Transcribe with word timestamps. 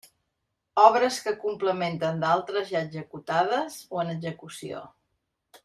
Obres 0.83 1.19
que 1.25 1.33
complementen 1.43 2.17
d'altres 2.25 2.71
ja 2.73 2.83
executades 2.89 3.77
o 3.99 4.03
en 4.07 4.11
execució. 4.17 4.85